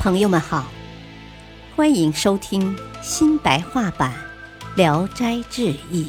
[0.00, 0.66] 朋友们好，
[1.76, 4.10] 欢迎收听新白话版
[4.74, 6.04] 《聊斋志异》，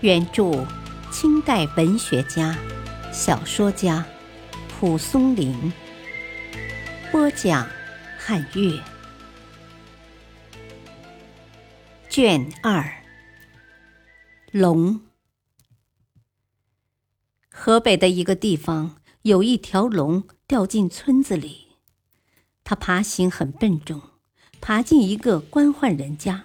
[0.00, 0.66] 原著
[1.10, 2.56] 清代文学家、
[3.12, 4.06] 小说家
[4.70, 5.70] 蒲松龄，
[7.10, 7.68] 播讲
[8.18, 8.82] 汉乐，
[12.08, 12.90] 卷二，
[14.50, 14.98] 龙。
[17.50, 21.71] 河北的一个地方有一条龙掉进村子里。
[22.64, 24.00] 他爬行很笨重，
[24.60, 26.44] 爬进一个官宦人家，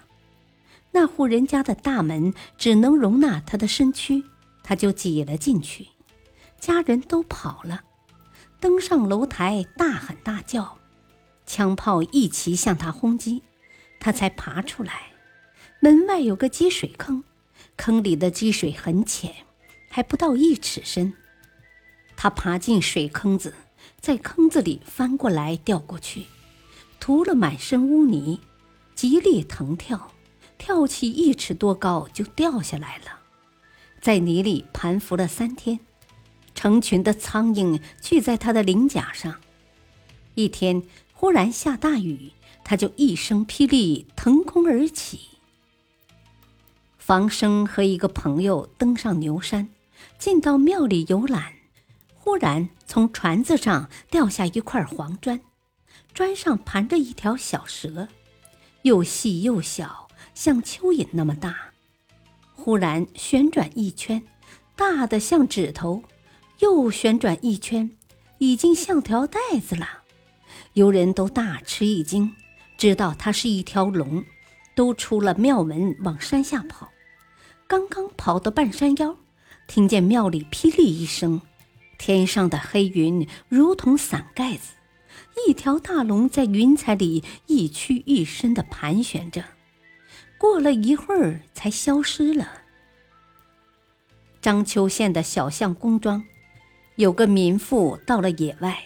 [0.92, 4.24] 那户人家的大门只能容纳他的身躯，
[4.62, 5.88] 他就挤了进去。
[6.58, 7.82] 家人都跑了，
[8.58, 10.78] 登上楼台，大喊大叫，
[11.46, 13.42] 枪炮一齐向他轰击，
[14.00, 15.12] 他才爬出来。
[15.80, 17.22] 门外有个积水坑，
[17.76, 19.32] 坑里的积水很浅，
[19.88, 21.14] 还不到一尺深。
[22.16, 23.54] 他爬进水坑子。
[24.00, 26.26] 在坑子里翻过来掉过去，
[27.00, 28.40] 涂了满身污泥，
[28.94, 30.12] 极力腾跳，
[30.56, 33.20] 跳起一尺多高就掉下来了，
[34.00, 35.80] 在泥里盘伏了三天，
[36.54, 39.40] 成群的苍蝇聚在他的鳞甲上。
[40.34, 42.32] 一天忽然下大雨，
[42.64, 45.20] 他就一声霹雳腾空而起。
[46.96, 49.68] 房生和一个朋友登上牛山，
[50.18, 51.57] 进到庙里游览。
[52.28, 55.40] 忽然，从船子上掉下一块黄砖，
[56.12, 58.06] 砖上盘着一条小蛇，
[58.82, 61.70] 又细又小，像蚯蚓那么大。
[62.54, 64.22] 忽然旋转一圈，
[64.76, 66.02] 大的像指头；
[66.58, 67.92] 又旋转一圈，
[68.36, 70.02] 已经像条带子了。
[70.74, 72.36] 游人都大吃一惊，
[72.76, 74.22] 知道它是一条龙，
[74.74, 76.90] 都出了庙门往山下跑。
[77.66, 79.16] 刚刚跑到半山腰，
[79.66, 81.40] 听见庙里霹雳一声。
[81.98, 84.74] 天上的黑云如同伞盖子，
[85.46, 89.44] 一条大龙在云彩里一屈一伸地盘旋着，
[90.38, 92.62] 过了一会儿才消失了。
[94.40, 96.24] 章丘县的小巷工庄，
[96.94, 98.84] 有个民妇到了野外，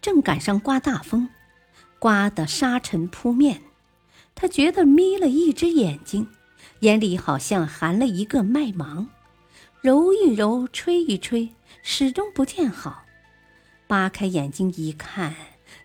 [0.00, 1.28] 正赶上刮大风，
[1.98, 3.60] 刮得沙尘扑面，
[4.36, 6.28] 她觉得眯了一只眼睛，
[6.80, 9.08] 眼里好像含了一个麦芒，
[9.80, 11.48] 揉一揉，吹一吹。
[11.84, 13.04] 始终不见好，
[13.88, 15.34] 扒开眼睛一看，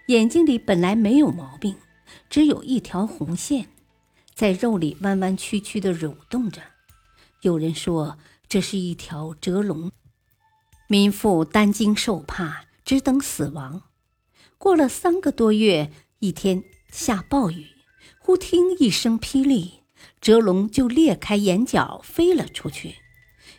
[0.05, 1.75] 眼睛里本来没有毛病，
[2.29, 3.67] 只有一条红线，
[4.35, 6.61] 在肉里弯弯曲曲的蠕动着。
[7.41, 9.91] 有人说这是一条蛰龙。
[10.87, 13.81] 民妇担惊受怕，只等死亡。
[14.59, 17.65] 过了三个多月，一天下暴雨，
[18.19, 19.81] 忽听一声霹雳，
[20.21, 22.97] 蛰龙就裂开眼角飞了出去，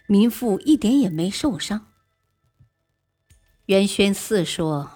[0.06, 1.86] 民妇一点也没受伤。
[3.68, 4.92] 袁宣四说，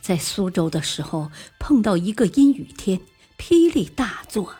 [0.00, 3.02] 在苏州的时候碰到一个阴雨天，
[3.36, 4.54] 霹雳大作，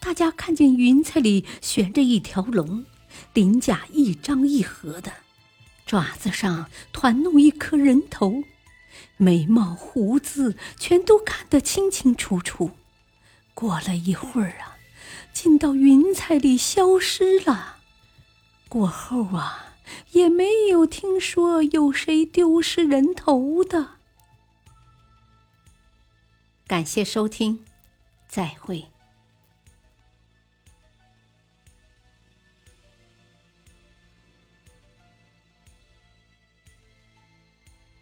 [0.00, 2.86] 大家看见云彩里悬着一条龙，
[3.34, 5.12] 鳞甲一张一合的，
[5.84, 8.42] 爪子上团弄一颗人头，
[9.18, 12.70] 眉毛胡子全都看得清清楚楚。
[13.52, 14.78] 过了一会儿啊，
[15.30, 17.76] 进到云彩里消失了。
[18.70, 19.73] 过后啊。
[20.12, 23.90] 也没有听说有谁丢失人头的。
[26.66, 27.64] 感谢收听，
[28.26, 28.86] 再会。